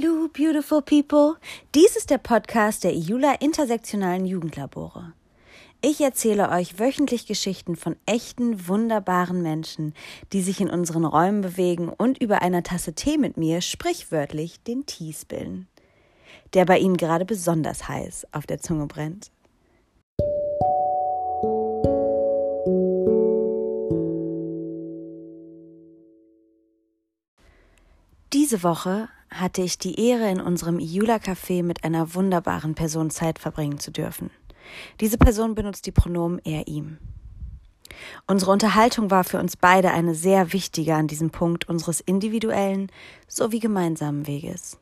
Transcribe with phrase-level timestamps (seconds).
[0.00, 1.36] Hallo, beautiful people.
[1.74, 5.12] Dies ist der Podcast der IULA Intersektionalen Jugendlabore.
[5.80, 9.94] Ich erzähle euch wöchentlich Geschichten von echten, wunderbaren Menschen,
[10.32, 14.86] die sich in unseren Räumen bewegen und über einer Tasse Tee mit mir sprichwörtlich den
[14.86, 15.66] Tee spillen,
[16.54, 19.32] der bei ihnen gerade besonders heiß auf der Zunge brennt.
[28.32, 33.38] Diese Woche hatte ich die Ehre, in unserem Iula Café mit einer wunderbaren Person Zeit
[33.38, 34.30] verbringen zu dürfen.
[35.00, 36.98] Diese Person benutzt die Pronomen er, ihm.
[38.26, 42.90] Unsere Unterhaltung war für uns beide eine sehr wichtige an diesem Punkt unseres individuellen
[43.26, 44.78] sowie gemeinsamen Weges.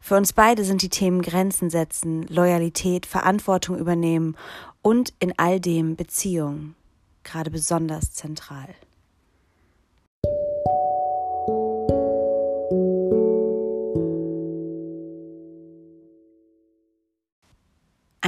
[0.00, 4.36] Für uns beide sind die Themen Grenzen setzen, Loyalität, Verantwortung übernehmen
[4.82, 6.74] und in all dem Beziehungen
[7.22, 8.68] gerade besonders zentral.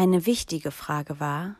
[0.06, 1.56] Eine wichtige Frage war,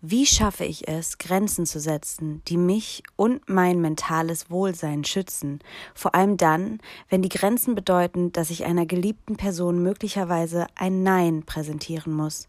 [0.00, 5.58] wie schaffe ich es, Grenzen zu setzen, die mich und mein mentales Wohlsein schützen,
[5.94, 11.42] vor allem dann, wenn die Grenzen bedeuten, dass ich einer geliebten Person möglicherweise ein Nein
[11.42, 12.48] präsentieren muss,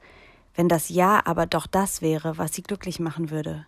[0.56, 3.66] wenn das Ja aber doch das wäre, was sie glücklich machen würde.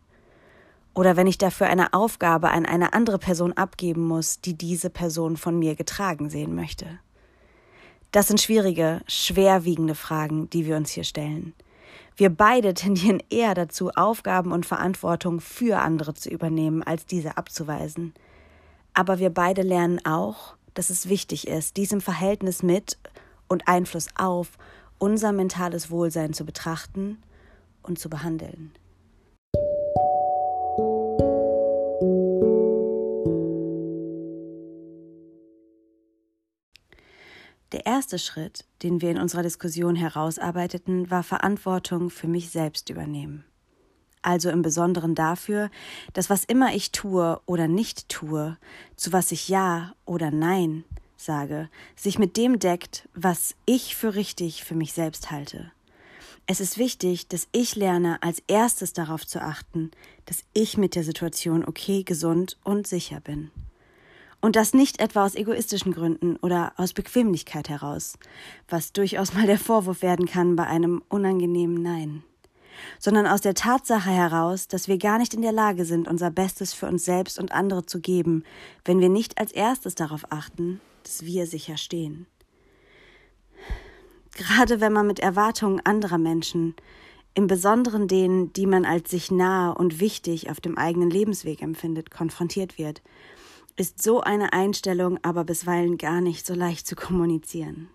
[0.94, 5.36] Oder wenn ich dafür eine Aufgabe an eine andere Person abgeben muss, die diese Person
[5.36, 7.00] von mir getragen sehen möchte.
[8.12, 11.54] Das sind schwierige, schwerwiegende Fragen, die wir uns hier stellen.
[12.16, 18.14] Wir beide tendieren eher dazu, Aufgaben und Verantwortung für andere zu übernehmen, als diese abzuweisen.
[18.94, 22.98] Aber wir beide lernen auch, dass es wichtig ist, diesem Verhältnis mit
[23.48, 24.58] und Einfluss auf
[24.98, 27.22] unser mentales Wohlsein zu betrachten
[27.84, 28.72] und zu behandeln.
[37.90, 43.44] Erste Schritt, den wir in unserer Diskussion herausarbeiteten, war Verantwortung für mich selbst übernehmen.
[44.22, 45.72] Also im Besonderen dafür,
[46.14, 48.58] dass was immer ich tue oder nicht tue,
[48.96, 50.84] zu was ich Ja oder Nein
[51.18, 55.72] sage, sich mit dem deckt, was ich für richtig für mich selbst halte.
[56.46, 59.90] Es ist wichtig, dass ich lerne, als erstes darauf zu achten,
[60.26, 63.50] dass ich mit der Situation okay, gesund und sicher bin.
[64.42, 68.18] Und das nicht etwa aus egoistischen Gründen oder aus Bequemlichkeit heraus,
[68.70, 72.24] was durchaus mal der Vorwurf werden kann bei einem unangenehmen Nein,
[73.00, 76.74] sondern aus der Tatsache heraus, dass wir gar nicht in der Lage sind, unser Bestes
[76.74, 78.46] für uns selbst und andere zu geben,
[78.86, 82.26] wenn wir nicht als erstes darauf achten, dass wir sicher stehen.
[84.36, 86.76] Gerade wenn man mit Erwartungen anderer Menschen,
[87.34, 92.10] im Besonderen denen, die man als sich nahe und wichtig auf dem eigenen Lebensweg empfindet,
[92.10, 93.02] konfrontiert wird,
[93.80, 97.88] ist so eine Einstellung aber bisweilen gar nicht so leicht zu kommunizieren.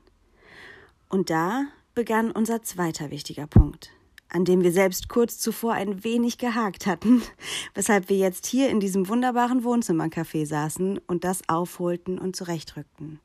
[1.10, 3.90] Und da begann unser zweiter wichtiger Punkt,
[4.30, 7.22] an dem wir selbst kurz zuvor ein wenig gehakt hatten,
[7.74, 13.20] weshalb wir jetzt hier in diesem wunderbaren Wohnzimmercafé saßen und das aufholten und zurechtrückten.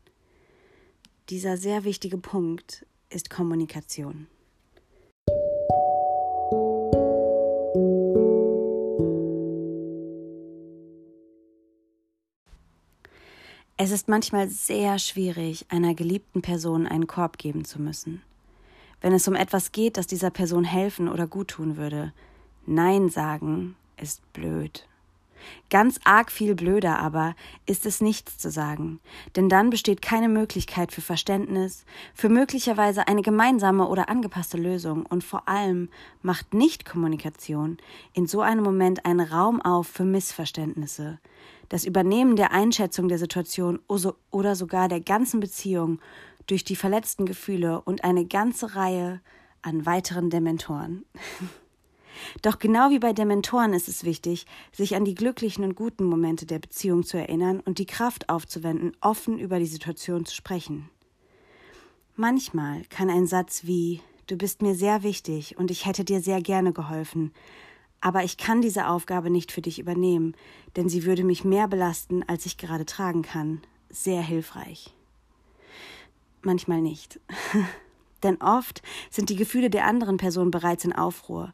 [1.29, 4.27] Dieser sehr wichtige Punkt ist Kommunikation.
[13.81, 18.21] Es ist manchmal sehr schwierig, einer geliebten Person einen Korb geben zu müssen.
[18.99, 22.11] Wenn es um etwas geht, das dieser Person helfen oder guttun würde,
[22.65, 24.85] Nein sagen ist blöd.
[25.69, 27.35] Ganz arg viel blöder aber
[27.65, 28.99] ist es nichts zu sagen,
[29.35, 35.05] denn dann besteht keine Möglichkeit für Verständnis, für möglicherweise eine gemeinsame oder angepasste Lösung.
[35.05, 35.89] Und vor allem
[36.21, 37.77] macht Nichtkommunikation
[38.13, 41.19] in so einem Moment einen Raum auf für Missverständnisse,
[41.69, 43.79] das Übernehmen der Einschätzung der Situation
[44.31, 45.99] oder sogar der ganzen Beziehung
[46.47, 49.21] durch die verletzten Gefühle und eine ganze Reihe
[49.61, 51.05] an weiteren Dementoren.
[52.41, 56.45] Doch genau wie bei Dementoren ist es wichtig, sich an die glücklichen und guten Momente
[56.45, 60.89] der Beziehung zu erinnern und die Kraft aufzuwenden, offen über die Situation zu sprechen.
[62.15, 66.39] Manchmal kann ein Satz wie Du bist mir sehr wichtig und ich hätte dir sehr
[66.39, 67.31] gerne geholfen
[68.01, 70.35] aber ich kann diese Aufgabe nicht für dich übernehmen,
[70.75, 73.61] denn sie würde mich mehr belasten, als ich gerade tragen kann.
[73.89, 74.93] Sehr hilfreich.
[76.41, 77.19] Manchmal nicht.
[78.23, 81.53] denn oft sind die Gefühle der anderen Person bereits in Aufruhr.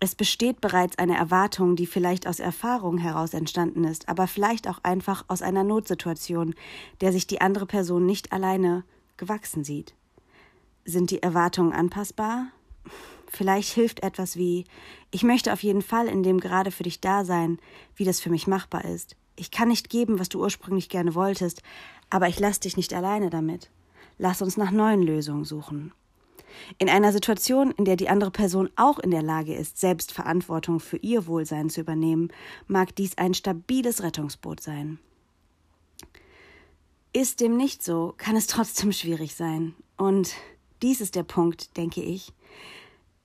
[0.00, 4.78] Es besteht bereits eine Erwartung, die vielleicht aus Erfahrung heraus entstanden ist, aber vielleicht auch
[4.82, 6.54] einfach aus einer Notsituation,
[7.00, 8.84] der sich die andere Person nicht alleine
[9.16, 9.94] gewachsen sieht.
[10.84, 12.48] Sind die Erwartungen anpassbar?
[13.26, 14.64] Vielleicht hilft etwas wie
[15.10, 17.58] Ich möchte auf jeden Fall in dem gerade für dich da sein,
[17.96, 19.16] wie das für mich machbar ist.
[19.36, 21.62] Ich kann nicht geben, was du ursprünglich gerne wolltest,
[22.10, 23.70] aber ich lass dich nicht alleine damit.
[24.18, 25.92] lass uns nach neuen Lösungen suchen.
[26.78, 30.80] In einer Situation, in der die andere Person auch in der Lage ist, selbst Verantwortung
[30.80, 32.28] für ihr Wohlsein zu übernehmen,
[32.66, 34.98] mag dies ein stabiles Rettungsboot sein.
[37.12, 39.74] Ist dem nicht so, kann es trotzdem schwierig sein.
[39.96, 40.34] Und
[40.82, 42.32] dies ist der Punkt, denke ich,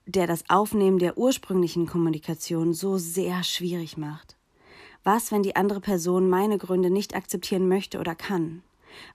[0.06, 4.36] der das Aufnehmen der ursprünglichen Kommunikation so sehr schwierig macht.
[5.02, 8.62] Was, wenn die andere Person meine Gründe nicht akzeptieren möchte oder kann?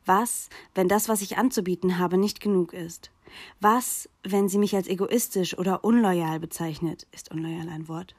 [0.06, 3.12] Was, wenn das, was ich anzubieten habe, nicht genug ist?
[3.60, 7.08] Was, wenn sie mich als egoistisch oder unloyal bezeichnet?
[7.12, 8.16] Ist unloyal ein Wort?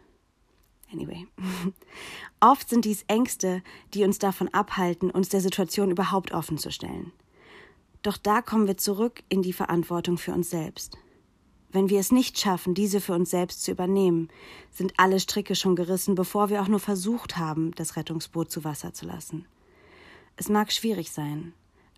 [0.92, 1.26] Anyway.
[2.40, 3.62] Oft sind dies Ängste,
[3.94, 7.12] die uns davon abhalten, uns der Situation überhaupt offen zu stellen.
[8.02, 10.96] Doch da kommen wir zurück in die Verantwortung für uns selbst.
[11.72, 14.28] Wenn wir es nicht schaffen, diese für uns selbst zu übernehmen,
[14.70, 18.94] sind alle Stricke schon gerissen, bevor wir auch nur versucht haben, das Rettungsboot zu Wasser
[18.94, 19.46] zu lassen.
[20.36, 21.52] Es mag schwierig sein,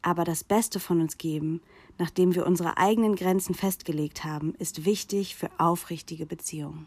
[0.09, 1.61] aber das Beste von uns geben,
[1.99, 6.87] nachdem wir unsere eigenen Grenzen festgelegt haben, ist wichtig für aufrichtige Beziehungen.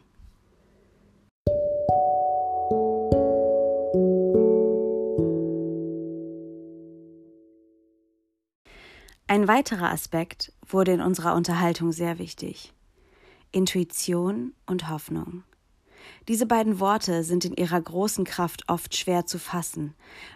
[9.27, 12.73] Ein weiterer Aspekt wurde in unserer Unterhaltung sehr wichtig.
[13.51, 15.43] Intuition und Hoffnung.
[16.27, 19.93] Diese beiden Worte sind in ihrer großen Kraft oft schwer zu fassen,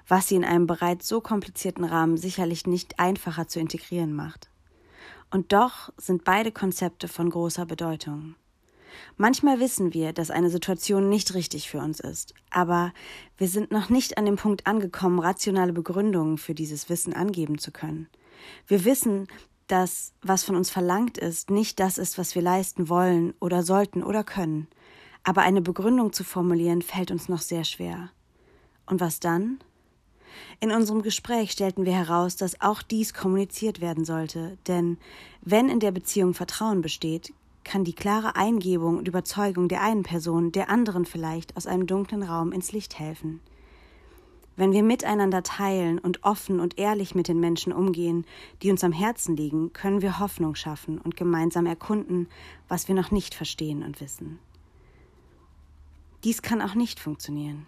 [0.07, 4.49] was sie in einem bereits so komplizierten Rahmen sicherlich nicht einfacher zu integrieren macht.
[5.31, 8.35] Und doch sind beide Konzepte von großer Bedeutung.
[9.17, 12.93] Manchmal wissen wir, dass eine Situation nicht richtig für uns ist, aber
[13.37, 17.71] wir sind noch nicht an dem Punkt angekommen, rationale Begründungen für dieses Wissen angeben zu
[17.71, 18.07] können.
[18.67, 19.27] Wir wissen,
[19.67, 24.03] dass was von uns verlangt ist, nicht das ist, was wir leisten wollen oder sollten
[24.03, 24.67] oder können.
[25.25, 28.11] Aber eine Begründung zu formulieren fällt uns noch sehr schwer.
[28.85, 29.57] Und was dann?
[30.59, 34.97] In unserem Gespräch stellten wir heraus, dass auch dies kommuniziert werden sollte, denn
[35.41, 37.33] wenn in der Beziehung Vertrauen besteht,
[37.63, 42.21] kann die klare Eingebung und Überzeugung der einen Person der anderen vielleicht aus einem dunklen
[42.21, 43.39] Raum ins Licht helfen.
[44.55, 48.25] Wenn wir miteinander teilen und offen und ehrlich mit den Menschen umgehen,
[48.61, 52.27] die uns am Herzen liegen, können wir Hoffnung schaffen und gemeinsam erkunden,
[52.67, 54.39] was wir noch nicht verstehen und wissen.
[56.25, 57.65] Dies kann auch nicht funktionieren.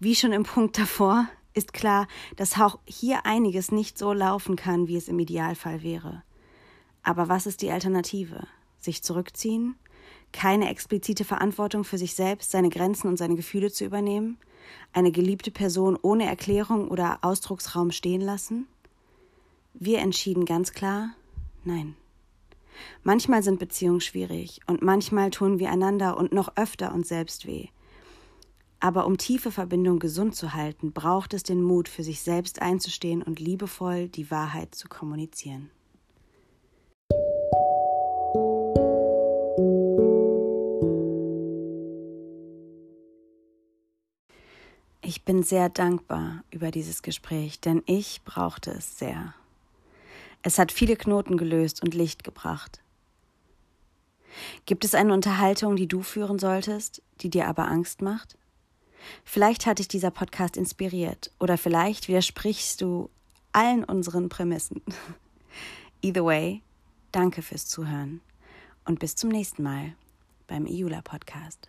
[0.00, 4.88] Wie schon im Punkt davor ist klar, dass auch hier einiges nicht so laufen kann,
[4.88, 6.24] wie es im Idealfall wäre.
[7.04, 8.48] Aber was ist die Alternative?
[8.80, 9.76] Sich zurückziehen?
[10.32, 14.38] Keine explizite Verantwortung für sich selbst, seine Grenzen und seine Gefühle zu übernehmen?
[14.92, 18.66] eine geliebte Person ohne Erklärung oder Ausdrucksraum stehen lassen?
[19.74, 21.10] Wir entschieden ganz klar
[21.64, 21.96] Nein.
[23.02, 27.68] Manchmal sind Beziehungen schwierig und manchmal tun wir einander und noch öfter uns selbst weh.
[28.80, 33.22] Aber um tiefe Verbindung gesund zu halten, braucht es den Mut, für sich selbst einzustehen
[33.22, 35.70] und liebevoll die Wahrheit zu kommunizieren.
[45.08, 49.34] Ich bin sehr dankbar über dieses Gespräch, denn ich brauchte es sehr.
[50.42, 52.80] Es hat viele Knoten gelöst und Licht gebracht.
[54.66, 58.36] Gibt es eine Unterhaltung, die du führen solltest, die dir aber Angst macht?
[59.24, 63.10] Vielleicht hat dich dieser Podcast inspiriert oder vielleicht widersprichst du
[63.52, 64.82] allen unseren Prämissen.
[66.02, 66.62] Either way,
[67.12, 68.20] danke fürs Zuhören
[68.84, 69.94] und bis zum nächsten Mal
[70.46, 71.68] beim Iula Podcast.